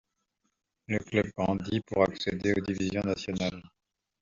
[0.87, 3.61] Le club grandit pour accéder aux divisions nationales.